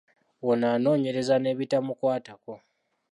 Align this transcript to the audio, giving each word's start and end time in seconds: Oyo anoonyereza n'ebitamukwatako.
Oyo 0.49 0.65
anoonyereza 0.75 1.35
n'ebitamukwatako. 1.39 2.53